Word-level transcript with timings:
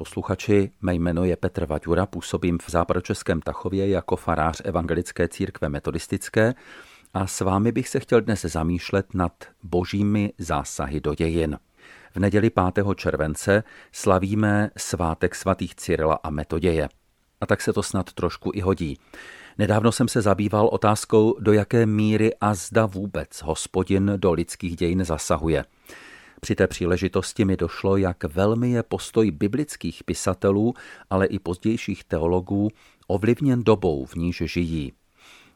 posluchači, 0.00 0.70
mé 0.80 0.94
jméno 0.94 1.24
je 1.24 1.36
Petr 1.36 1.66
Vaďura, 1.66 2.06
působím 2.06 2.58
v 2.58 2.70
západočeském 2.70 3.40
Tachově 3.40 3.88
jako 3.88 4.16
farář 4.16 4.62
Evangelické 4.64 5.28
církve 5.28 5.68
metodistické 5.68 6.54
a 7.14 7.26
s 7.26 7.40
vámi 7.40 7.72
bych 7.72 7.88
se 7.88 8.00
chtěl 8.00 8.20
dnes 8.20 8.40
zamýšlet 8.40 9.14
nad 9.14 9.32
božími 9.62 10.32
zásahy 10.38 11.00
do 11.00 11.14
dějin. 11.14 11.58
V 12.14 12.16
neděli 12.16 12.50
5. 12.50 12.86
července 12.94 13.62
slavíme 13.92 14.70
svátek 14.76 15.34
svatých 15.34 15.74
Cyrila 15.74 16.18
a 16.22 16.30
Metoděje. 16.30 16.88
A 17.40 17.46
tak 17.46 17.60
se 17.60 17.72
to 17.72 17.82
snad 17.82 18.12
trošku 18.12 18.50
i 18.54 18.60
hodí. 18.60 18.98
Nedávno 19.58 19.92
jsem 19.92 20.08
se 20.08 20.22
zabýval 20.22 20.66
otázkou, 20.72 21.36
do 21.40 21.52
jaké 21.52 21.86
míry 21.86 22.30
a 22.40 22.54
zda 22.54 22.86
vůbec 22.86 23.42
hospodin 23.42 24.12
do 24.16 24.32
lidských 24.32 24.76
dějin 24.76 25.04
zasahuje. 25.04 25.64
Při 26.40 26.54
té 26.54 26.66
příležitosti 26.66 27.44
mi 27.44 27.56
došlo, 27.56 27.96
jak 27.96 28.24
velmi 28.24 28.70
je 28.70 28.82
postoj 28.82 29.30
biblických 29.30 30.04
pisatelů, 30.04 30.74
ale 31.10 31.26
i 31.26 31.38
pozdějších 31.38 32.04
teologů 32.04 32.70
ovlivněn 33.06 33.64
dobou, 33.64 34.04
v 34.04 34.14
níž 34.14 34.42
žijí. 34.46 34.92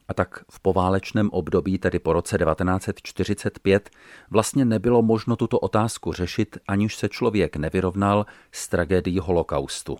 A 0.08 0.14
tak 0.14 0.44
v 0.50 0.60
poválečném 0.60 1.30
období, 1.32 1.78
tedy 1.78 1.98
po 1.98 2.12
roce 2.12 2.38
1945, 2.38 3.90
vlastně 4.30 4.64
nebylo 4.64 5.02
možno 5.02 5.36
tuto 5.36 5.58
otázku 5.58 6.12
řešit, 6.12 6.58
aniž 6.68 6.96
se 6.96 7.08
člověk 7.08 7.56
nevyrovnal 7.56 8.26
s 8.52 8.68
tragédií 8.68 9.18
holokaustu. 9.18 9.98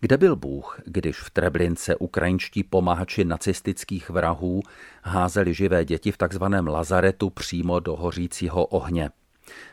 Kde 0.00 0.16
byl 0.16 0.36
Bůh, 0.36 0.80
když 0.84 1.20
v 1.20 1.30
Treblince 1.30 1.96
ukrajinští 1.96 2.62
pomahači 2.62 3.24
nacistických 3.24 4.10
vrahů 4.10 4.62
házeli 5.02 5.54
živé 5.54 5.84
děti 5.84 6.12
v 6.12 6.16
takzvaném 6.16 6.66
lazaretu 6.66 7.30
přímo 7.30 7.80
do 7.80 7.96
hořícího 7.96 8.66
ohně? 8.66 9.10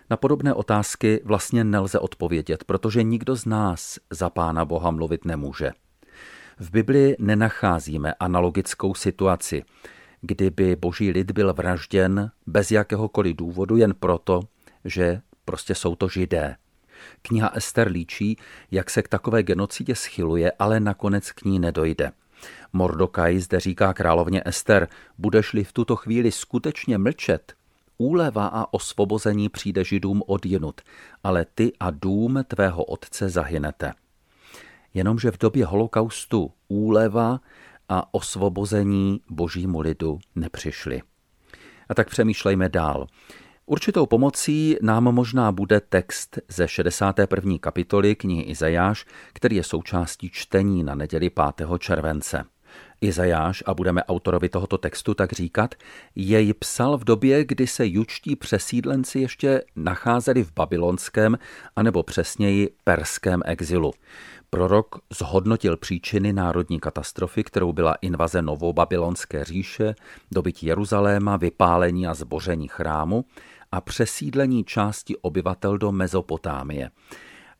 Na 0.09 0.17
podobné 0.17 0.53
otázky 0.53 1.21
vlastně 1.23 1.63
nelze 1.63 1.99
odpovědět, 1.99 2.63
protože 2.63 3.03
nikdo 3.03 3.35
z 3.35 3.45
nás 3.45 3.99
za 4.09 4.29
Pána 4.29 4.65
Boha 4.65 4.91
mluvit 4.91 5.25
nemůže. 5.25 5.71
V 6.59 6.71
Bibli 6.71 7.15
nenacházíme 7.19 8.13
analogickou 8.13 8.93
situaci, 8.93 9.63
kdyby 10.21 10.75
boží 10.75 11.11
lid 11.11 11.31
byl 11.31 11.53
vražděn 11.53 12.31
bez 12.47 12.71
jakéhokoliv 12.71 13.35
důvodu 13.35 13.77
jen 13.77 13.93
proto, 13.93 14.41
že 14.85 15.21
prostě 15.45 15.75
jsou 15.75 15.95
to 15.95 16.07
židé. 16.07 16.55
Kniha 17.21 17.49
Ester 17.49 17.87
líčí, 17.87 18.37
jak 18.71 18.89
se 18.89 19.01
k 19.01 19.07
takové 19.07 19.43
genocidě 19.43 19.95
schyluje, 19.95 20.51
ale 20.59 20.79
nakonec 20.79 21.31
k 21.31 21.43
ní 21.43 21.59
nedojde. 21.59 22.11
Mordokaj 22.73 23.39
zde 23.39 23.59
říká 23.59 23.93
královně 23.93 24.41
Ester, 24.45 24.87
budeš-li 25.17 25.63
v 25.63 25.73
tuto 25.73 25.95
chvíli 25.95 26.31
skutečně 26.31 26.97
mlčet, 26.97 27.53
úleva 28.03 28.47
a 28.47 28.73
osvobození 28.73 29.49
přijde 29.49 29.83
židům 29.83 30.23
od 30.27 30.45
jinut, 30.45 30.81
ale 31.23 31.45
ty 31.55 31.73
a 31.79 31.91
dům 31.91 32.43
tvého 32.47 32.83
otce 32.83 33.29
zahynete. 33.29 33.93
Jenomže 34.93 35.31
v 35.31 35.37
době 35.37 35.65
holokaustu 35.65 36.51
úleva 36.67 37.39
a 37.89 38.13
osvobození 38.13 39.21
božímu 39.29 39.79
lidu 39.79 40.19
nepřišly. 40.35 41.01
A 41.89 41.93
tak 41.93 42.09
přemýšlejme 42.09 42.69
dál. 42.69 43.07
Určitou 43.65 44.05
pomocí 44.05 44.77
nám 44.81 45.03
možná 45.03 45.51
bude 45.51 45.79
text 45.79 46.39
ze 46.47 46.67
61. 46.67 47.57
kapitoly 47.59 48.15
knihy 48.15 48.41
Izajáš, 48.41 49.05
který 49.33 49.55
je 49.55 49.63
součástí 49.63 50.29
čtení 50.29 50.83
na 50.83 50.95
neděli 50.95 51.29
5. 51.29 51.67
července. 51.79 52.43
Izajáš, 53.01 53.63
a 53.65 53.73
budeme 53.73 54.03
autorovi 54.03 54.49
tohoto 54.49 54.77
textu 54.77 55.13
tak 55.13 55.33
říkat, 55.33 55.75
jej 56.15 56.53
psal 56.53 56.97
v 56.97 57.03
době, 57.03 57.45
kdy 57.45 57.67
se 57.67 57.87
jučtí 57.87 58.35
přesídlenci 58.35 59.19
ještě 59.19 59.63
nacházeli 59.75 60.43
v 60.43 60.53
babylonském, 60.53 61.37
anebo 61.75 62.03
přesněji 62.03 62.69
perském 62.83 63.41
exilu. 63.45 63.93
Prorok 64.49 64.95
zhodnotil 65.17 65.77
příčiny 65.77 66.33
národní 66.33 66.79
katastrofy, 66.79 67.43
kterou 67.43 67.73
byla 67.73 67.95
invaze 68.01 68.41
novobabylonské 68.41 69.43
říše, 69.43 69.95
dobytí 70.31 70.65
Jeruzaléma, 70.65 71.37
vypálení 71.37 72.07
a 72.07 72.13
zboření 72.13 72.67
chrámu 72.67 73.25
a 73.71 73.81
přesídlení 73.81 74.63
části 74.63 75.17
obyvatel 75.17 75.77
do 75.77 75.91
Mezopotámie. 75.91 76.89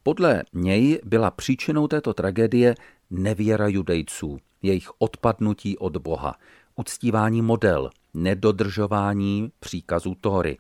Podle 0.03 0.43
něj 0.53 0.99
byla 1.05 1.31
příčinou 1.31 1.87
této 1.87 2.13
tragédie 2.13 2.75
nevěra 3.13 3.67
judejců, 3.67 4.37
jejich 4.61 4.89
odpadnutí 4.97 5.77
od 5.77 5.97
Boha, 5.97 6.35
uctívání 6.75 7.41
model, 7.41 7.89
nedodržování 8.13 9.51
příkazů 9.59 10.15
Tóry 10.21 10.57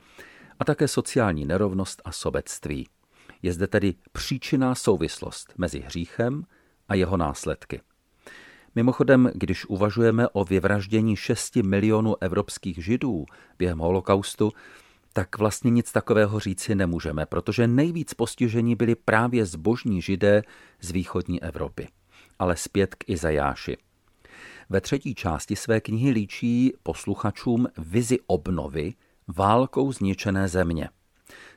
a 0.59 0.65
také 0.65 0.87
sociální 0.87 1.45
nerovnost 1.45 2.01
a 2.05 2.11
sobectví. 2.11 2.87
Je 3.41 3.53
zde 3.53 3.67
tedy 3.67 3.93
příčinná 4.11 4.75
souvislost 4.75 5.53
mezi 5.57 5.79
hříchem 5.79 6.43
a 6.87 6.95
jeho 6.95 7.17
následky. 7.17 7.81
Mimochodem, 8.75 9.31
když 9.33 9.65
uvažujeme 9.65 10.27
o 10.27 10.43
vyvraždění 10.43 11.15
6 11.15 11.55
milionů 11.55 12.15
evropských 12.21 12.85
židů 12.85 13.25
během 13.57 13.79
holokaustu, 13.79 14.51
tak 15.13 15.37
vlastně 15.37 15.71
nic 15.71 15.91
takového 15.91 16.39
říci 16.39 16.75
nemůžeme, 16.75 17.25
protože 17.25 17.67
nejvíc 17.67 18.13
postižení 18.13 18.75
byli 18.75 18.95
právě 18.95 19.45
zbožní 19.45 20.01
židé 20.01 20.43
z 20.81 20.91
východní 20.91 21.43
Evropy. 21.43 21.87
Ale 22.39 22.55
zpět 22.55 22.95
k 22.95 23.09
Izajáši. 23.09 23.77
Ve 24.69 24.81
třetí 24.81 25.15
části 25.15 25.55
své 25.55 25.81
knihy 25.81 26.09
líčí 26.11 26.73
posluchačům 26.83 27.67
vizi 27.77 28.17
obnovy 28.27 28.93
válkou 29.27 29.91
zničené 29.91 30.47
země. 30.47 30.89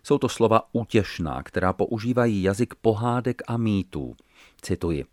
Jsou 0.02 0.18
to 0.18 0.28
slova 0.28 0.62
útěšná, 0.72 1.42
která 1.42 1.72
používají 1.72 2.42
jazyk 2.42 2.74
pohádek 2.74 3.42
a 3.46 3.56
mýtů. 3.56 4.16
Cituji. 4.62 5.04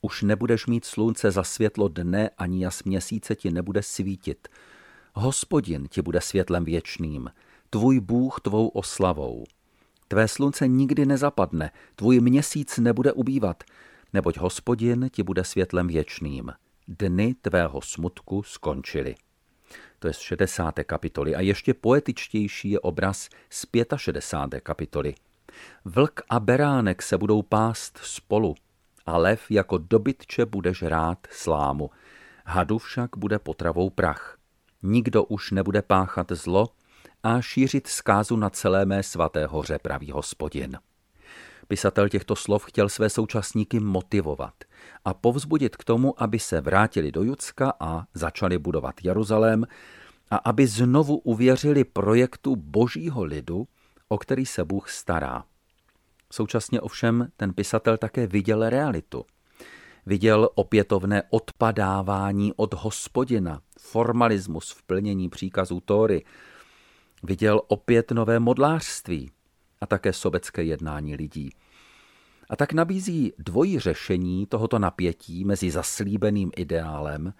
Už 0.00 0.22
nebudeš 0.22 0.66
mít 0.66 0.84
slunce 0.84 1.30
za 1.30 1.42
světlo 1.42 1.88
dne, 1.88 2.30
ani 2.38 2.64
jas 2.64 2.82
měsíce 2.82 3.34
ti 3.34 3.50
nebude 3.50 3.82
svítit. 3.82 4.48
Hospodin 5.14 5.88
ti 5.88 6.02
bude 6.02 6.20
světlem 6.20 6.64
věčným, 6.64 7.30
tvůj 7.70 8.00
Bůh 8.00 8.40
tvou 8.40 8.68
oslavou. 8.68 9.44
Tvé 10.08 10.28
slunce 10.28 10.68
nikdy 10.68 11.06
nezapadne, 11.06 11.70
tvůj 11.96 12.20
měsíc 12.20 12.78
nebude 12.78 13.12
ubývat, 13.12 13.64
neboť 14.12 14.38
hospodin 14.38 15.08
ti 15.12 15.22
bude 15.22 15.44
světlem 15.44 15.88
věčným 15.88 16.52
dny 16.88 17.34
tvého 17.34 17.80
smutku 17.80 18.42
skončily. 18.42 19.14
To 19.98 20.08
je 20.08 20.14
z 20.14 20.18
60. 20.18 20.74
kapitoly. 20.84 21.34
A 21.34 21.40
ještě 21.40 21.74
poetičtější 21.74 22.70
je 22.70 22.80
obraz 22.80 23.28
z 23.50 23.66
65. 23.96 24.60
kapitoly. 24.60 25.14
Vlk 25.84 26.20
a 26.28 26.40
beránek 26.40 27.02
se 27.02 27.18
budou 27.18 27.42
pást 27.42 27.98
spolu 28.02 28.54
a 29.06 29.16
lev 29.16 29.50
jako 29.50 29.78
dobytče 29.78 30.46
bude 30.46 30.74
žrát 30.74 31.18
slámu. 31.30 31.90
Hadu 32.46 32.78
však 32.78 33.10
bude 33.16 33.38
potravou 33.38 33.90
prach. 33.90 34.38
Nikdo 34.82 35.24
už 35.24 35.50
nebude 35.50 35.82
páchat 35.82 36.32
zlo 36.32 36.68
a 37.22 37.40
šířit 37.40 37.86
zkázu 37.86 38.36
na 38.36 38.50
celé 38.50 38.84
mé 38.84 39.02
svaté 39.02 39.46
hoře, 39.46 39.78
pravý 39.78 40.10
hospodin. 40.10 40.78
Pisatel 41.72 42.08
těchto 42.08 42.36
slov 42.36 42.64
chtěl 42.64 42.88
své 42.88 43.10
současníky 43.10 43.80
motivovat 43.80 44.54
a 45.04 45.14
povzbudit 45.14 45.76
k 45.76 45.84
tomu, 45.84 46.22
aby 46.22 46.38
se 46.38 46.60
vrátili 46.60 47.12
do 47.12 47.22
Judska 47.22 47.72
a 47.80 48.04
začali 48.14 48.58
budovat 48.58 48.94
Jeruzalém 49.02 49.66
a 50.30 50.36
aby 50.36 50.66
znovu 50.66 51.16
uvěřili 51.16 51.84
projektu 51.84 52.56
božího 52.56 53.24
lidu, 53.24 53.68
o 54.08 54.18
který 54.18 54.46
se 54.46 54.64
Bůh 54.64 54.90
stará. 54.90 55.44
Současně 56.32 56.80
ovšem 56.80 57.28
ten 57.36 57.54
pisatel 57.54 57.96
také 57.96 58.26
viděl 58.26 58.68
realitu. 58.68 59.24
Viděl 60.06 60.48
opětovné 60.54 61.22
odpadávání 61.30 62.52
od 62.56 62.74
hospodina, 62.74 63.60
formalismus 63.78 64.70
v 64.70 64.82
plnění 64.82 65.28
příkazů 65.28 65.80
Tóry. 65.80 66.24
Viděl 67.22 67.60
opět 67.68 68.10
nové 68.10 68.38
modlářství, 68.38 69.30
a 69.82 69.86
také 69.86 70.12
sobecké 70.12 70.62
jednání 70.62 71.16
lidí. 71.16 71.50
A 72.50 72.56
tak 72.56 72.72
nabízí 72.72 73.32
dvojí 73.38 73.78
řešení 73.78 74.46
tohoto 74.46 74.78
napětí 74.78 75.44
mezi 75.44 75.70
zaslíbeným 75.70 76.50
ideálem, 76.56 77.34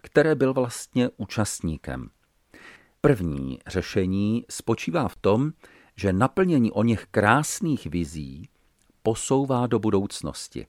které 0.00 0.34
byl 0.34 0.54
vlastně 0.54 1.10
účastníkem. 1.16 2.10
První 3.00 3.58
řešení 3.66 4.44
spočívá 4.50 5.08
v 5.08 5.16
tom, 5.16 5.52
že 5.96 6.12
naplnění 6.12 6.72
o 6.72 6.82
něch 6.82 7.06
krásných 7.10 7.86
vizí 7.86 8.48
posouvá 9.02 9.66
do 9.66 9.78
budoucnosti, 9.78 10.66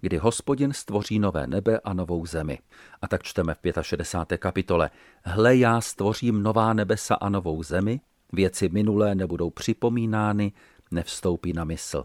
kdy 0.00 0.16
hospodin 0.16 0.72
stvoří 0.72 1.18
nové 1.18 1.46
nebe 1.46 1.80
a 1.80 1.94
novou 1.94 2.26
zemi. 2.26 2.58
A 3.02 3.08
tak 3.08 3.22
čteme 3.22 3.54
v 3.54 3.82
65. 3.82 4.38
kapitole. 4.38 4.90
Hle, 5.24 5.56
já 5.56 5.80
stvořím 5.80 6.42
nová 6.42 6.72
nebesa 6.72 7.14
a 7.14 7.28
novou 7.28 7.62
zemi, 7.62 8.00
Věci 8.34 8.68
minulé 8.68 9.14
nebudou 9.14 9.50
připomínány, 9.50 10.52
nevstoupí 10.90 11.52
na 11.52 11.64
mysl. 11.64 12.04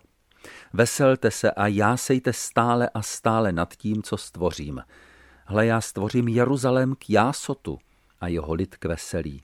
Veselte 0.73 1.31
se 1.31 1.51
a 1.51 1.67
jásejte 1.67 2.33
stále 2.33 2.89
a 2.89 3.01
stále 3.01 3.51
nad 3.51 3.73
tím, 3.75 4.03
co 4.03 4.17
stvořím. 4.17 4.81
Hle, 5.45 5.65
já 5.65 5.81
stvořím 5.81 6.27
Jeruzalém 6.27 6.95
k 6.95 7.09
jásotu 7.09 7.79
a 8.19 8.27
jeho 8.27 8.53
lid 8.53 8.77
k 8.77 8.85
veselí. 8.85 9.43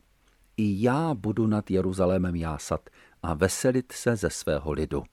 I 0.57 0.83
já 0.83 1.13
budu 1.13 1.47
nad 1.47 1.71
Jeruzalémem 1.71 2.35
jásat 2.35 2.89
a 3.23 3.33
veselit 3.33 3.91
se 3.91 4.15
ze 4.15 4.29
svého 4.29 4.71
lidu. 4.71 5.03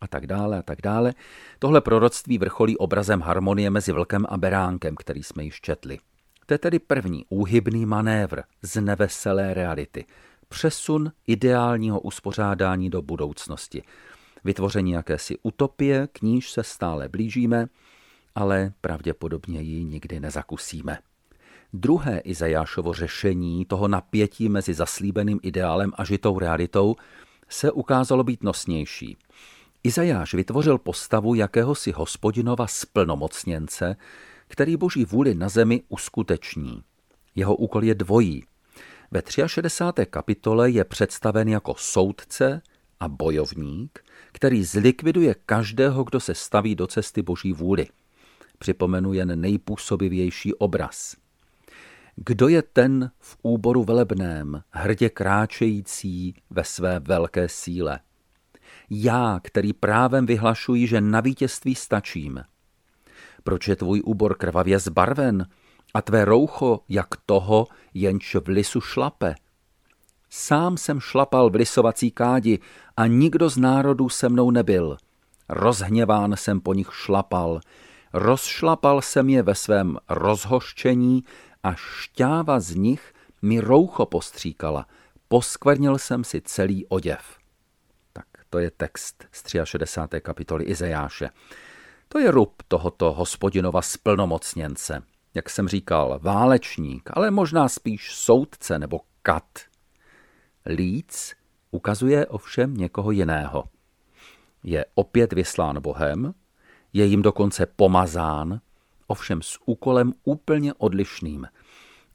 a 0.00 0.08
tak 0.08 0.26
dále 0.26 0.58
a 0.58 0.62
tak 0.62 0.78
dále. 0.82 1.14
Tohle 1.58 1.80
proroctví 1.80 2.38
vrcholí 2.38 2.76
obrazem 2.76 3.20
harmonie 3.20 3.70
mezi 3.70 3.92
vlkem 3.92 4.26
a 4.28 4.36
beránkem, 4.36 4.94
který 4.94 5.22
jsme 5.22 5.44
již 5.44 5.60
četli. 5.60 5.98
To 6.46 6.54
je 6.54 6.58
tedy 6.58 6.78
první 6.78 7.24
úhybný 7.28 7.86
manévr 7.86 8.42
z 8.62 8.80
neveselé 8.80 9.54
reality. 9.54 10.04
Přesun 10.48 11.12
ideálního 11.26 12.00
uspořádání 12.00 12.90
do 12.90 13.02
budoucnosti. 13.02 13.82
Vytvoření 14.44 14.92
jakési 14.92 15.36
utopie, 15.42 16.08
k 16.12 16.22
níž 16.22 16.50
se 16.50 16.62
stále 16.62 17.08
blížíme, 17.08 17.66
ale 18.34 18.72
pravděpodobně 18.80 19.60
ji 19.60 19.84
nikdy 19.84 20.20
nezakusíme. 20.20 20.98
Druhé 21.72 22.18
Izajášovo 22.18 22.92
řešení 22.92 23.64
toho 23.64 23.88
napětí 23.88 24.48
mezi 24.48 24.74
zaslíbeným 24.74 25.40
ideálem 25.42 25.92
a 25.94 26.04
žitou 26.04 26.38
realitou 26.38 26.96
se 27.48 27.72
ukázalo 27.72 28.24
být 28.24 28.42
nosnější. 28.42 29.16
Izajáš 29.82 30.34
vytvořil 30.34 30.78
postavu 30.78 31.34
jakéhosi 31.34 31.92
hospodinova 31.92 32.66
splnomocněnce, 32.66 33.96
který 34.48 34.76
boží 34.76 35.04
vůli 35.04 35.34
na 35.34 35.48
zemi 35.48 35.82
uskuteční. 35.88 36.82
Jeho 37.34 37.56
úkol 37.56 37.84
je 37.84 37.94
dvojí. 37.94 38.44
Ve 39.10 39.22
63. 39.46 40.06
kapitole 40.06 40.70
je 40.70 40.84
představen 40.84 41.48
jako 41.48 41.74
soudce 41.78 42.62
a 43.00 43.08
bojovník, 43.08 44.04
který 44.32 44.64
zlikviduje 44.64 45.34
každého, 45.46 46.04
kdo 46.04 46.20
se 46.20 46.34
staví 46.34 46.74
do 46.74 46.86
cesty 46.86 47.22
boží 47.22 47.52
vůli. 47.52 47.86
Připomenu 48.58 49.12
jen 49.12 49.40
nejpůsobivější 49.40 50.54
obraz. 50.54 51.16
Kdo 52.16 52.48
je 52.48 52.62
ten 52.62 53.10
v 53.20 53.36
úboru 53.42 53.84
velebném, 53.84 54.62
hrdě 54.70 55.08
kráčející 55.08 56.34
ve 56.50 56.64
své 56.64 57.00
velké 57.00 57.48
síle? 57.48 58.00
Já, 58.90 59.40
který 59.42 59.72
právem 59.72 60.26
vyhlašuji, 60.26 60.86
že 60.86 61.00
na 61.00 61.20
vítězství 61.20 61.74
stačím. 61.74 62.44
Proč 63.44 63.68
je 63.68 63.76
tvůj 63.76 64.02
úbor 64.04 64.36
krvavě 64.36 64.78
zbarven 64.78 65.46
a 65.94 66.02
tvé 66.02 66.24
roucho 66.24 66.80
jak 66.88 67.08
toho, 67.26 67.66
jenž 67.94 68.34
v 68.34 68.48
lisu 68.48 68.80
šlape? 68.80 69.34
Sám 70.30 70.76
jsem 70.76 71.00
šlapal 71.00 71.50
v 71.50 71.54
lisovací 71.54 72.10
kádi 72.10 72.58
a 72.96 73.06
nikdo 73.06 73.48
z 73.48 73.56
národů 73.56 74.08
se 74.08 74.28
mnou 74.28 74.50
nebyl. 74.50 74.96
Rozhněván 75.48 76.36
jsem 76.36 76.60
po 76.60 76.74
nich 76.74 76.94
šlapal, 76.94 77.60
rozšlapal 78.12 79.02
jsem 79.02 79.28
je 79.28 79.42
ve 79.42 79.54
svém 79.54 79.98
rozhoščení 80.08 81.24
a 81.62 81.74
šťáva 81.74 82.60
z 82.60 82.74
nich 82.74 83.14
mi 83.42 83.60
roucho 83.60 84.06
postříkala. 84.06 84.86
Poskvrnil 85.28 85.98
jsem 85.98 86.24
si 86.24 86.40
celý 86.40 86.86
oděv. 86.86 87.38
Tak 88.12 88.26
to 88.50 88.58
je 88.58 88.70
text 88.70 89.24
z 89.32 89.44
63. 89.64 90.20
kapitoly 90.20 90.64
Izajáše. 90.64 91.30
To 92.08 92.18
je 92.18 92.30
rub 92.30 92.62
tohoto 92.68 93.12
hospodinova 93.12 93.82
splnomocněnce. 93.82 95.02
Jak 95.34 95.50
jsem 95.50 95.68
říkal, 95.68 96.18
válečník, 96.22 97.10
ale 97.12 97.30
možná 97.30 97.68
spíš 97.68 98.14
soudce 98.14 98.78
nebo 98.78 99.00
kat. 99.22 99.58
Líc 100.66 101.34
ukazuje 101.70 102.26
ovšem 102.26 102.74
někoho 102.74 103.10
jiného. 103.10 103.64
Je 104.64 104.84
opět 104.94 105.32
vyslán 105.32 105.80
Bohem, 105.80 106.34
je 106.92 107.04
jim 107.04 107.22
dokonce 107.22 107.66
pomazán, 107.66 108.60
ovšem 109.06 109.42
s 109.42 109.58
úkolem 109.66 110.12
úplně 110.24 110.74
odlišným. 110.74 111.46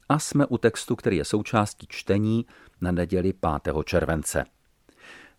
A 0.08 0.18
jsme 0.18 0.46
u 0.46 0.58
textu, 0.58 0.96
který 0.96 1.16
je 1.16 1.24
součástí 1.24 1.86
čtení 1.90 2.46
na 2.80 2.92
neděli 2.92 3.32
5. 3.32 3.74
července. 3.84 4.44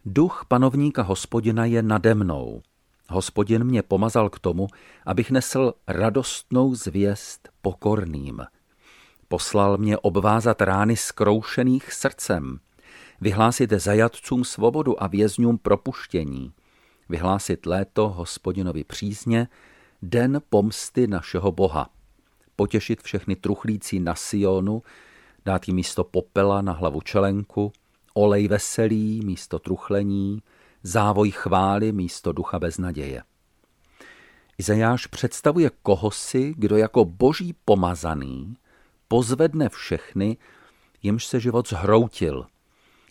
Duch 0.05 0.45
panovníka 0.47 1.01
hospodina 1.01 1.65
je 1.65 1.81
nade 1.81 2.15
mnou. 2.15 2.61
Hospodin 3.09 3.63
mě 3.63 3.83
pomazal 3.83 4.29
k 4.29 4.39
tomu, 4.39 4.67
abych 5.05 5.31
nesl 5.31 5.73
radostnou 5.87 6.75
zvěst 6.75 7.49
pokorným. 7.61 8.41
Poslal 9.27 9.77
mě 9.77 9.97
obvázat 9.97 10.61
rány 10.61 10.97
skroušených 10.97 11.93
srdcem, 11.93 12.59
vyhlásit 13.21 13.69
zajatcům 13.69 14.43
svobodu 14.43 15.03
a 15.03 15.07
vězňům 15.07 15.57
propuštění, 15.57 16.51
vyhlásit 17.09 17.65
léto 17.65 18.09
hospodinovi 18.09 18.83
přízně, 18.83 19.47
den 20.01 20.41
pomsty 20.49 21.07
našeho 21.07 21.51
Boha, 21.51 21.89
potěšit 22.55 23.01
všechny 23.01 23.35
truchlící 23.35 23.99
na 23.99 24.15
Sionu, 24.15 24.83
dát 25.45 25.67
jí 25.67 25.73
místo 25.73 26.03
popela 26.03 26.61
na 26.61 26.73
hlavu 26.73 27.01
čelenku, 27.01 27.71
olej 28.13 28.47
veselý 28.47 29.21
místo 29.25 29.59
truchlení, 29.59 30.41
závoj 30.85 31.31
chvály 31.31 31.91
místo 31.91 32.31
ducha 32.31 32.59
beznaděje. 32.59 33.23
Izajáš 34.57 35.07
představuje 35.07 35.71
kohosi, 35.83 36.53
kdo 36.57 36.77
jako 36.77 37.05
boží 37.05 37.55
pomazaný 37.65 38.57
pozvedne 39.07 39.69
všechny, 39.69 40.37
jimž 41.03 41.25
se 41.25 41.39
život 41.39 41.69
zhroutil, 41.69 42.45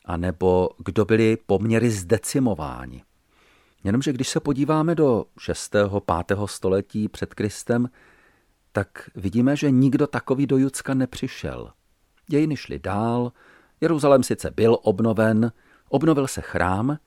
anebo 0.05 0.71
kdo 0.79 1.05
byli 1.05 1.37
poměry 1.47 1.91
zdecimováni. 1.91 3.03
Jenomže 3.85 4.13
když 4.13 4.29
se 4.29 4.41
podíváme 4.41 4.95
do 4.95 5.25
6. 5.39 5.77
5. 6.27 6.39
století 6.47 7.09
před 7.09 7.35
Kristem, 7.35 7.91
tak 8.73 9.11
vidíme, 9.15 9.57
že 9.57 9.71
nikdo 9.71 10.07
takový 10.07 10.47
do 10.47 10.57
Judska 10.57 10.95
nepřišel. 10.95 11.73
Dějiny 12.27 12.57
šly 12.57 12.79
dál, 12.79 13.33
Jeruzalém 13.81 14.23
sice 14.23 14.51
byl 14.51 14.79
obnoven, 14.83 15.53
obnovil 15.89 16.27
se 16.27 16.41
chrám, 16.41 16.99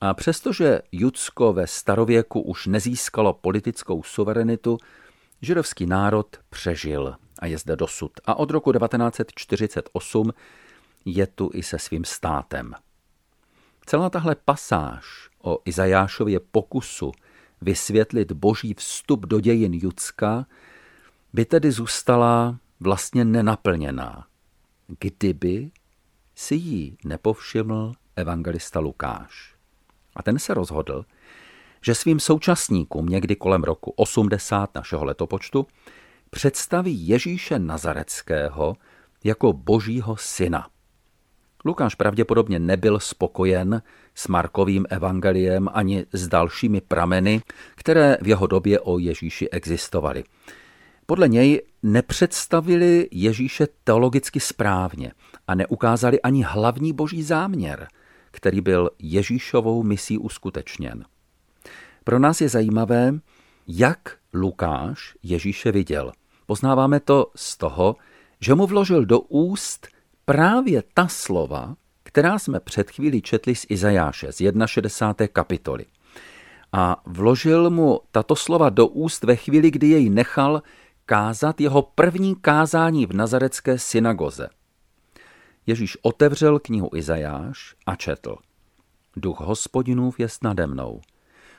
a 0.00 0.14
přestože 0.14 0.80
Judsko 0.92 1.52
ve 1.52 1.66
starověku 1.66 2.40
už 2.40 2.66
nezískalo 2.66 3.32
politickou 3.32 4.02
suverenitu, 4.02 4.78
židovský 5.42 5.86
národ 5.86 6.36
přežil 6.50 7.16
a 7.38 7.46
je 7.46 7.58
zde 7.58 7.76
dosud. 7.76 8.12
A 8.24 8.34
od 8.34 8.50
roku 8.50 8.72
1948 8.72 10.32
je 11.04 11.26
tu 11.26 11.50
i 11.54 11.62
se 11.62 11.78
svým 11.78 12.04
státem. 12.04 12.74
Celá 13.86 14.10
tahle 14.10 14.36
pasáž 14.44 15.30
o 15.42 15.58
Izajášově 15.64 16.40
pokusu 16.40 17.12
vysvětlit 17.60 18.32
boží 18.32 18.74
vstup 18.74 19.26
do 19.26 19.40
dějin 19.40 19.74
Judska 19.74 20.46
by 21.32 21.44
tedy 21.44 21.72
zůstala 21.72 22.58
vlastně 22.80 23.24
nenaplněná, 23.24 24.26
kdyby 25.00 25.70
si 26.34 26.54
ji 26.54 26.96
nepovšiml 27.04 27.92
evangelista 28.16 28.80
Lukáš. 28.80 29.53
A 30.16 30.22
ten 30.22 30.38
se 30.38 30.54
rozhodl, 30.54 31.04
že 31.80 31.94
svým 31.94 32.20
současníkům 32.20 33.06
někdy 33.06 33.36
kolem 33.36 33.62
roku 33.62 33.90
80 33.90 34.74
našeho 34.74 35.04
letopočtu 35.04 35.66
představí 36.30 37.08
Ježíše 37.08 37.58
Nazareckého 37.58 38.76
jako 39.24 39.52
božího 39.52 40.16
syna. 40.16 40.68
Lukáš 41.64 41.94
pravděpodobně 41.94 42.58
nebyl 42.58 43.00
spokojen 43.00 43.82
s 44.14 44.28
Markovým 44.28 44.86
evangeliem 44.90 45.68
ani 45.72 46.06
s 46.12 46.28
dalšími 46.28 46.80
prameny, 46.80 47.42
které 47.74 48.16
v 48.20 48.28
jeho 48.28 48.46
době 48.46 48.80
o 48.80 48.98
Ježíši 48.98 49.48
existovaly. 49.48 50.24
Podle 51.06 51.28
něj 51.28 51.62
nepředstavili 51.82 53.08
Ježíše 53.10 53.66
teologicky 53.84 54.40
správně 54.40 55.12
a 55.48 55.54
neukázali 55.54 56.20
ani 56.20 56.42
hlavní 56.42 56.92
boží 56.92 57.22
záměr, 57.22 57.88
který 58.34 58.60
byl 58.60 58.90
Ježíšovou 58.98 59.82
misí 59.82 60.18
uskutečněn. 60.18 61.04
Pro 62.04 62.18
nás 62.18 62.40
je 62.40 62.48
zajímavé, 62.48 63.14
jak 63.66 64.16
Lukáš 64.34 65.14
Ježíše 65.22 65.72
viděl. 65.72 66.12
Poznáváme 66.46 67.00
to 67.00 67.30
z 67.36 67.56
toho, 67.56 67.96
že 68.40 68.54
mu 68.54 68.66
vložil 68.66 69.04
do 69.04 69.20
úst 69.20 69.88
právě 70.24 70.82
ta 70.94 71.08
slova, 71.08 71.76
která 72.02 72.38
jsme 72.38 72.60
před 72.60 72.90
chvílí 72.90 73.22
četli 73.22 73.54
z 73.54 73.66
Izajáše, 73.68 74.32
z 74.32 74.42
61. 74.66 75.26
kapitoly. 75.32 75.84
A 76.72 77.02
vložil 77.06 77.70
mu 77.70 78.00
tato 78.10 78.36
slova 78.36 78.70
do 78.70 78.86
úst 78.86 79.24
ve 79.24 79.36
chvíli, 79.36 79.70
kdy 79.70 79.88
jej 79.88 80.10
nechal 80.10 80.62
kázat 81.06 81.60
jeho 81.60 81.82
první 81.82 82.36
kázání 82.36 83.06
v 83.06 83.12
nazarecké 83.12 83.78
synagoze. 83.78 84.48
Ježíš 85.66 85.98
otevřel 86.02 86.58
knihu 86.58 86.90
Izajáš 86.94 87.74
a 87.86 87.96
četl. 87.96 88.36
Duch 89.16 89.40
hospodinův 89.40 90.20
je 90.20 90.28
nade 90.42 90.66
mnou. 90.66 91.00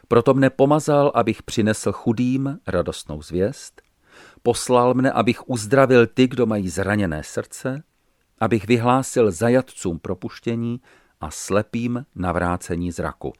Proto 0.07 0.33
mne 0.33 0.49
pomazal, 0.49 1.11
abych 1.15 1.43
přinesl 1.43 1.91
chudým 1.91 2.59
radostnou 2.67 3.21
zvěst, 3.21 3.81
poslal 4.43 4.93
mne, 4.93 5.11
abych 5.11 5.49
uzdravil 5.49 6.07
ty, 6.07 6.27
kdo 6.27 6.45
mají 6.45 6.69
zraněné 6.69 7.23
srdce, 7.23 7.83
abych 8.39 8.67
vyhlásil 8.67 9.31
zajatcům 9.31 9.99
propuštění 9.99 10.81
a 11.21 11.31
slepým 11.31 12.05
navrácení 12.15 12.91
zraku, 12.91 13.33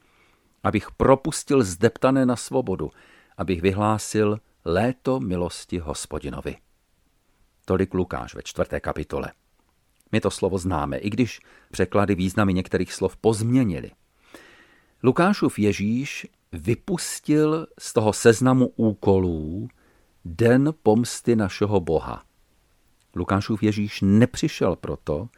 abych 0.64 0.92
propustil 0.92 1.64
zdeptané 1.64 2.26
na 2.26 2.36
svobodu, 2.36 2.92
abych 3.38 3.62
vyhlásil 3.62 4.40
léto 4.66 5.20
milosti 5.20 5.78
hospodinovi. 5.80 6.58
Tolik 7.66 7.94
Lukáš 7.94 8.36
ve 8.36 8.44
čtvrté 8.44 8.80
kapitole. 8.80 9.32
My 10.16 10.22
to 10.22 10.32
slovo 10.32 10.58
známe, 10.58 10.98
i 10.98 11.10
když 11.10 11.40
překlady 11.72 12.16
významy 12.16 12.54
některých 12.54 12.94
slov 12.94 13.18
pozměnili. 13.18 13.92
Lukášův 15.04 15.60
Ježíš 15.60 16.28
vypustil 16.52 17.68
z 17.80 17.94
toho 17.94 18.14
seznamu 18.14 18.68
úkolů 18.76 19.68
den 20.26 20.74
pomsty 20.84 21.36
našeho 21.36 21.80
Boha. 21.80 22.24
Lukášův 23.16 23.64
Ježíš 23.64 24.00
nepřišel 24.02 24.76
proto, 24.76 25.30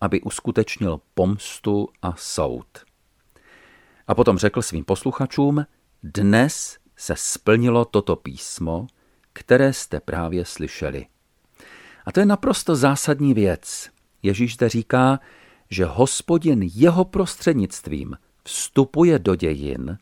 aby 0.00 0.20
uskutečnil 0.20 1.00
pomstu 1.14 1.88
a 2.02 2.14
soud. 2.16 2.84
A 4.06 4.14
potom 4.14 4.38
řekl 4.38 4.62
svým 4.62 4.84
posluchačům, 4.84 5.66
dnes 6.02 6.78
se 6.96 7.14
splnilo 7.16 7.84
toto 7.84 8.16
písmo, 8.16 8.86
které 9.32 9.72
jste 9.72 10.00
právě 10.00 10.44
slyšeli. 10.44 11.06
A 12.06 12.12
to 12.12 12.20
je 12.20 12.26
naprosto 12.26 12.76
zásadní 12.76 13.34
věc. 13.34 13.95
Ježíš 14.22 14.54
zde 14.54 14.68
říká, 14.68 15.20
že 15.70 15.84
hospodin 15.84 16.62
jeho 16.74 17.04
prostřednictvím 17.04 18.16
vstupuje 18.44 19.18
do 19.18 19.34
dějin, 19.34 19.98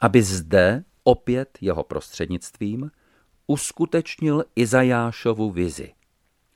aby 0.00 0.22
zde 0.22 0.84
opět 1.04 1.58
jeho 1.60 1.82
prostřednictvím 1.82 2.90
uskutečnil 3.46 4.44
Izajášovu 4.56 5.50
vizi. 5.50 5.92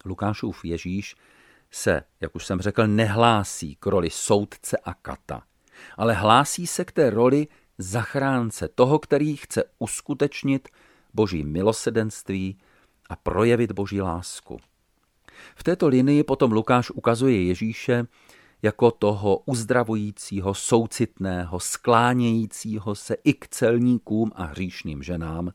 Lukášův 0.05 0.65
Ježíš 0.65 1.15
se, 1.71 2.03
jak 2.21 2.35
už 2.35 2.47
jsem 2.47 2.61
řekl, 2.61 2.87
nehlásí 2.87 3.77
k 3.77 3.87
roli 3.87 4.11
soudce 4.11 4.77
a 4.85 4.95
kata, 4.95 5.43
ale 5.97 6.15
hlásí 6.15 6.67
se 6.67 6.85
k 6.85 6.93
té 6.93 7.11
roli 7.11 7.49
zachránce, 7.79 8.69
toho, 8.69 8.99
který 8.99 9.37
chce 9.37 9.65
uskutečnit 9.79 10.69
boží 11.15 11.45
milosedenství 11.45 12.59
a 13.09 13.17
projevit 13.17 13.73
boží 13.73 14.01
lásku. 14.01 14.61
V 15.57 15.63
této 15.63 15.89
linii 15.89 16.23
potom 16.23 16.53
Lukáš 16.53 16.91
ukazuje 16.91 17.43
Ježíše 17.43 18.07
jako 18.63 18.91
toho 18.91 19.43
uzdravujícího, 19.47 20.55
soucitného, 20.55 21.61
sklánějícího 21.61 22.95
se 22.95 23.17
i 23.25 23.33
k 23.33 23.49
celníkům 23.49 24.33
a 24.35 24.45
hříšným 24.45 25.03
ženám. 25.03 25.53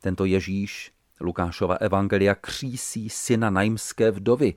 Tento 0.00 0.24
Ježíš 0.24 0.92
Lukášova 1.20 1.74
evangelia 1.74 2.34
křísí 2.34 3.08
syna 3.08 3.50
najmské 3.50 4.10
vdovy 4.10 4.54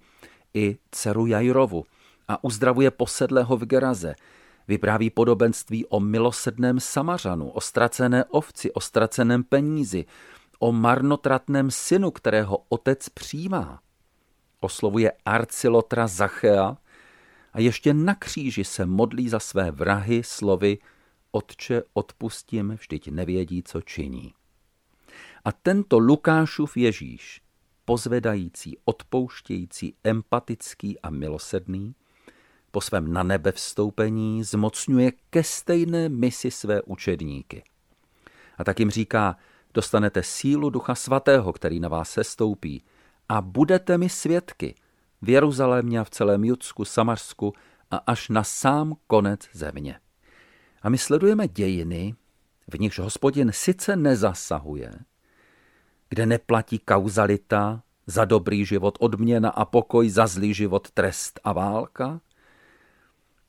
i 0.53 0.77
dceru 0.91 1.25
Jajrovu 1.25 1.85
a 2.27 2.43
uzdravuje 2.43 2.91
posedlého 2.91 3.57
v 3.57 3.65
Geraze. 3.65 4.15
Vypráví 4.67 5.09
podobenství 5.09 5.85
o 5.85 5.99
milosedném 5.99 6.79
samařanu, 6.79 7.49
o 7.49 7.61
ztracené 7.61 8.25
ovci, 8.25 8.71
o 8.71 8.79
ztraceném 8.79 9.43
penízi, 9.43 10.05
o 10.59 10.71
marnotratném 10.71 11.71
synu, 11.71 12.11
kterého 12.11 12.57
otec 12.69 13.09
přijímá. 13.09 13.79
Oslovuje 14.59 15.11
arcilotra 15.25 16.07
Zachea 16.07 16.77
a 17.53 17.59
ještě 17.59 17.93
na 17.93 18.15
kříži 18.15 18.63
se 18.63 18.85
modlí 18.85 19.29
za 19.29 19.39
své 19.39 19.71
vrahy 19.71 20.23
slovy 20.23 20.77
Otče, 21.31 21.83
odpustím, 21.93 22.77
vždyť 22.79 23.07
nevědí, 23.07 23.63
co 23.63 23.81
činí. 23.81 24.33
A 25.45 25.51
tento 25.51 25.99
Lukášův 25.99 26.77
Ježíš, 26.77 27.41
pozvedající, 27.85 28.77
odpouštějící, 28.85 29.95
empatický 30.03 30.99
a 30.99 31.09
milosedný, 31.09 31.95
po 32.71 32.81
svém 32.81 33.13
na 33.13 33.23
nebe 33.23 33.51
vstoupení 33.51 34.43
zmocňuje 34.43 35.11
ke 35.29 35.43
stejné 35.43 36.09
misi 36.09 36.51
své 36.51 36.81
učedníky. 36.81 37.63
A 38.57 38.63
tak 38.63 38.79
jim 38.79 38.91
říká, 38.91 39.37
dostanete 39.73 40.23
sílu 40.23 40.69
Ducha 40.69 40.95
Svatého, 40.95 41.53
který 41.53 41.79
na 41.79 41.89
vás 41.89 42.09
sestoupí, 42.09 42.83
a 43.29 43.41
budete 43.41 43.97
mi 43.97 44.09
svědky 44.09 44.75
v 45.21 45.29
Jeruzalémě 45.29 45.99
a 45.99 46.03
v 46.03 46.09
celém 46.09 46.43
Judsku, 46.43 46.85
Samarsku 46.85 47.53
a 47.91 47.97
až 47.97 48.29
na 48.29 48.43
sám 48.43 48.95
konec 49.07 49.49
země. 49.53 49.99
A 50.81 50.89
my 50.89 50.97
sledujeme 50.97 51.47
dějiny, 51.47 52.15
v 52.67 52.79
nichž 52.79 52.99
hospodin 52.99 53.51
sice 53.53 53.95
nezasahuje, 53.95 54.91
kde 56.09 56.25
neplatí 56.25 56.79
kauzalita, 56.79 57.83
za 58.07 58.25
dobrý 58.25 58.65
život 58.65 58.97
odměna 58.99 59.49
a 59.49 59.65
pokoj, 59.65 60.09
za 60.09 60.27
zlý 60.27 60.53
život 60.53 60.91
trest 60.91 61.39
a 61.43 61.53
válka? 61.53 62.21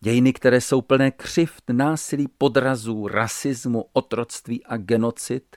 Dějiny, 0.00 0.32
které 0.32 0.61
jsou 0.61 0.80
plné 0.80 1.11
křivt, 1.11 1.70
násilí, 1.73 2.28
podrazů, 2.38 3.08
rasismu, 3.08 3.85
otroctví 3.92 4.64
a 4.64 4.76
genocid? 4.76 5.56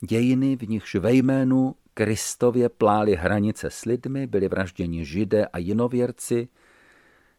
Dějiny, 0.00 0.56
v 0.56 0.68
nichž 0.68 0.94
ve 0.94 1.12
jménu 1.12 1.74
Kristově 1.94 2.68
pláli 2.68 3.16
hranice 3.16 3.70
s 3.70 3.84
lidmi, 3.84 4.26
byli 4.26 4.48
vražděni 4.48 5.04
židé 5.04 5.46
a 5.46 5.58
jinověrci, 5.58 6.48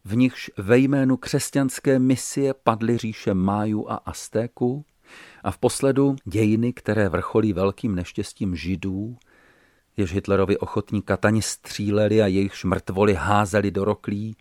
v 0.04 0.16
nichž 0.16 0.50
ve 0.56 0.78
jménu 0.78 1.16
křesťanské 1.16 1.98
misie 1.98 2.54
padly 2.54 2.98
říše 2.98 3.34
Májů 3.34 3.90
a 3.90 3.94
Aztéků, 3.94 4.84
a 5.44 5.50
v 5.50 5.58
posledu 5.58 6.16
dějiny, 6.24 6.72
které 6.72 7.08
vrcholí 7.08 7.52
velkým 7.52 7.94
neštěstím 7.94 8.56
židů, 8.56 9.16
jež 9.96 10.12
Hitlerovi 10.12 10.58
ochotní 10.58 11.02
katani 11.02 11.42
stříleli 11.42 12.22
a 12.22 12.26
jejich 12.26 12.64
mrtvoli 12.64 13.14
házeli 13.14 13.70
do 13.70 13.84
roklí, 13.84 14.36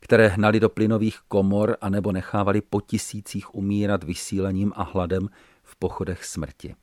které 0.00 0.28
hnali 0.28 0.60
do 0.60 0.68
plynových 0.68 1.18
komor 1.28 1.76
anebo 1.80 2.12
nechávali 2.12 2.60
po 2.60 2.80
tisících 2.80 3.54
umírat 3.54 4.04
vysílením 4.04 4.72
a 4.76 4.82
hladem 4.82 5.28
v 5.62 5.76
pochodech 5.76 6.24
smrti. 6.24 6.74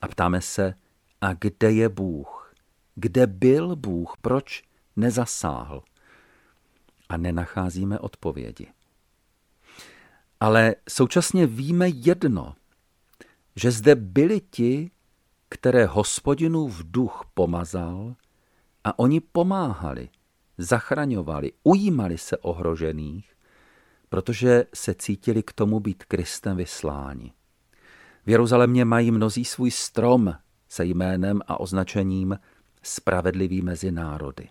A 0.00 0.08
ptáme 0.08 0.40
se, 0.40 0.74
a 1.20 1.32
kde 1.32 1.72
je 1.72 1.88
Bůh? 1.88 2.54
Kde 2.94 3.26
byl 3.26 3.76
Bůh? 3.76 4.14
Proč 4.20 4.62
nezasáhl? 4.96 5.82
A 7.08 7.16
nenacházíme 7.16 7.98
odpovědi. 7.98 8.66
Ale 10.40 10.74
současně 10.88 11.46
víme 11.46 11.88
jedno, 11.88 12.54
že 13.56 13.70
zde 13.70 13.94
byli 13.94 14.40
ti, 14.40 14.90
které 15.48 15.86
hospodinův 15.86 16.82
duch 16.84 17.24
pomazal 17.34 18.14
a 18.84 18.98
oni 18.98 19.20
pomáhali, 19.20 20.08
zachraňovali, 20.58 21.52
ujímali 21.62 22.18
se 22.18 22.36
ohrožených, 22.36 23.32
protože 24.08 24.64
se 24.74 24.94
cítili 24.94 25.42
k 25.42 25.52
tomu 25.52 25.80
být 25.80 26.04
Kristem 26.04 26.56
vysláni. 26.56 27.32
V 28.26 28.30
Jeruzalémě 28.30 28.84
mají 28.84 29.10
mnozí 29.10 29.44
svůj 29.44 29.70
strom 29.70 30.34
se 30.70 30.84
jménem 30.84 31.40
a 31.46 31.60
označením 31.60 32.38
Spravedlivý 32.82 33.62
mezi 33.62 33.92
národy. 33.92 34.48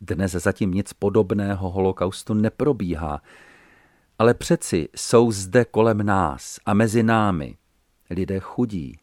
Dnes 0.00 0.32
zatím 0.32 0.70
nic 0.70 0.92
podobného 0.92 1.70
holokaustu 1.70 2.34
neprobíhá, 2.34 3.22
ale 4.18 4.34
přeci 4.34 4.88
jsou 4.96 5.32
zde 5.32 5.64
kolem 5.64 6.06
nás 6.06 6.60
a 6.66 6.74
mezi 6.74 7.02
námi 7.02 7.56
lidé 8.10 8.40
chudí, 8.40 8.98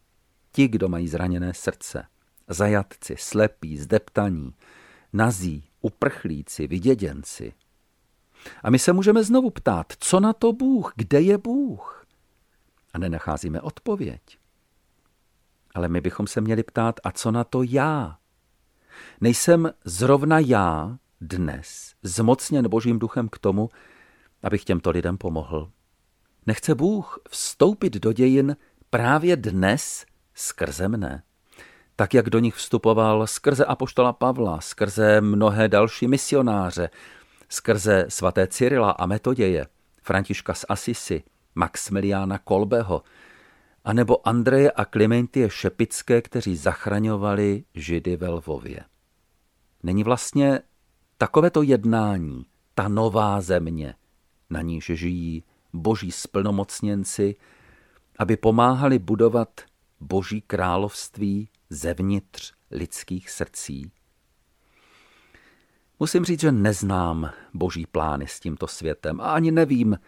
ti, 0.51 0.67
kdo 0.67 0.89
mají 0.89 1.07
zraněné 1.07 1.53
srdce, 1.53 2.03
zajatci, 2.47 3.15
slepí, 3.19 3.77
zdeptaní, 3.77 4.53
nazí, 5.13 5.63
uprchlíci, 5.81 6.67
vyděděnci. 6.67 7.53
A 8.63 8.69
my 8.69 8.79
se 8.79 8.93
můžeme 8.93 9.23
znovu 9.23 9.49
ptát, 9.49 9.93
co 9.99 10.19
na 10.19 10.33
to 10.33 10.53
Bůh, 10.53 10.93
kde 10.95 11.21
je 11.21 11.37
Bůh? 11.37 12.05
A 12.93 12.97
nenacházíme 12.97 13.61
odpověď. 13.61 14.21
Ale 15.77 15.88
my 15.88 16.01
bychom 16.01 16.27
se 16.27 16.41
měli 16.41 16.63
ptát, 16.63 17.00
a 17.03 17.12
co 17.12 17.31
na 17.31 17.43
to 17.43 17.63
já? 17.63 18.17
Nejsem 19.22 19.72
zrovna 19.86 20.39
já 20.39 20.98
dnes 21.22 21.93
zmocněn 22.03 22.69
Božím 22.69 23.00
duchem 23.00 23.29
k 23.29 23.38
tomu, 23.38 23.69
abych 24.43 24.63
těmto 24.63 24.89
lidem 24.89 25.17
pomohl. 25.17 25.72
Nechce 26.46 26.75
Bůh 26.75 27.19
vstoupit 27.29 27.93
do 27.93 28.13
dějin 28.13 28.57
právě 28.89 29.36
dnes 29.36 30.05
skrze 30.34 30.88
mne. 30.88 31.24
Tak, 31.96 32.13
jak 32.13 32.29
do 32.29 32.39
nich 32.39 32.55
vstupoval 32.55 33.27
skrze 33.27 33.65
apoštola 33.65 34.13
Pavla, 34.13 34.62
skrze 34.62 35.22
mnohé 35.22 35.67
další 35.67 36.07
misionáře, 36.07 36.89
skrze 37.50 38.05
svaté 38.10 38.48
Cyrila 38.48 38.91
a 38.91 39.05
Metoděje, 39.05 39.67
Františka 40.03 40.53
z 40.53 40.65
Asisi, 40.69 41.24
Maximiliána 41.55 42.38
Kolbeho, 42.38 43.03
anebo 43.88 44.27
Andreje 44.27 44.72
a 44.72 44.86
Klementie 44.86 45.50
Šepické, 45.50 46.22
kteří 46.22 46.56
zachraňovali 46.58 47.63
Židy 47.74 48.17
ve 48.17 48.27
Lvově. 48.29 48.84
Není 49.84 50.03
vlastně 50.03 50.62
takovéto 51.17 51.62
jednání, 51.62 52.46
ta 52.75 52.88
nová 52.88 53.41
země, 53.41 53.96
na 54.50 54.62
níž 54.62 54.91
žijí 54.94 55.44
boží 55.74 56.12
splnomocněnci, 56.12 57.36
aby 58.20 58.38
pomáhali 58.38 59.00
budovat 59.00 59.62
boží 60.00 60.41
království 60.41 61.50
zevnitř 61.70 62.53
lidských 62.72 63.29
srdcí. 63.29 63.91
Musím 66.00 66.25
říct, 66.25 66.41
že 66.41 66.51
neznám 66.51 67.32
boží 67.53 67.86
plány 67.86 68.27
s 68.27 68.39
tímto 68.39 68.67
světem 68.67 69.22
a 69.22 69.32
ani 69.32 69.51
nevím, 69.51 70.00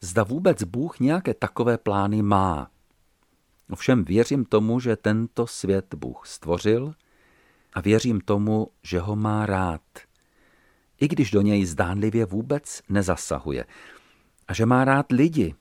zda 0.00 0.22
vůbec 0.22 0.62
Bůh 0.62 1.00
nějaké 1.00 1.34
takové 1.34 1.78
plány 1.78 2.22
má. 2.22 2.70
Ovšem 3.70 4.04
věřím 4.04 4.44
tomu, 4.44 4.80
že 4.80 4.96
tento 4.96 5.46
svět 5.46 5.94
Bůh 5.94 6.26
stvořil 6.26 6.94
a 7.72 7.80
věřím 7.80 8.20
tomu, 8.20 8.68
že 8.82 9.00
ho 9.00 9.16
má 9.16 9.46
rád, 9.46 9.82
i 11.00 11.08
když 11.08 11.30
do 11.30 11.40
něj 11.40 11.66
zdánlivě 11.66 12.24
vůbec 12.26 12.82
nezasahuje. 12.88 13.64
A 14.48 14.54
že 14.54 14.66
má 14.66 14.84
rád 14.84 15.12
lidi, 15.12 15.54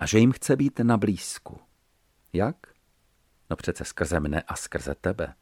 a 0.00 0.06
že 0.06 0.18
jim 0.18 0.32
chce 0.32 0.56
být 0.56 0.78
na 0.78 0.96
blízku. 0.96 1.58
Jak? 2.32 2.56
No 3.50 3.56
přece 3.56 3.84
skrze 3.84 4.20
mne 4.20 4.42
a 4.42 4.56
skrze 4.56 4.94
tebe. 5.00 5.34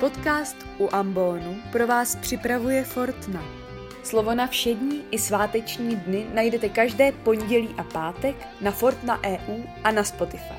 Podcast 0.00 0.56
u 0.78 0.88
Ambonu 0.94 1.62
pro 1.72 1.86
vás 1.86 2.16
připravuje 2.16 2.84
Fortna. 2.84 3.69
Slovo 4.02 4.34
na 4.34 4.46
všední 4.46 5.02
i 5.10 5.18
sváteční 5.18 5.96
dny 5.96 6.26
najdete 6.34 6.68
každé 6.68 7.12
pondělí 7.12 7.68
a 7.78 7.82
pátek 7.82 8.36
na 8.60 8.70
Fortna 8.70 9.20
EU 9.24 9.62
a 9.84 9.90
na 9.90 10.04
Spotify. 10.04 10.54